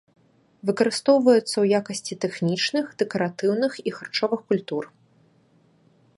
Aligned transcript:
Выкарыстоўваюцца 0.69 1.45
ў 1.45 1.65
якасці 1.81 2.13
тэхнічных, 2.25 2.85
дэкаратыўных 3.03 3.73
і 3.87 3.97
харчовых 3.99 4.41
культур. 4.51 4.83